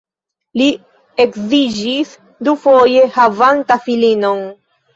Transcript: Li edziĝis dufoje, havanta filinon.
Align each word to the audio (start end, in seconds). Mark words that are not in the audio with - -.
Li 0.61 0.69
edziĝis 1.23 2.15
dufoje, 2.49 3.07
havanta 3.21 3.81
filinon. 3.87 4.45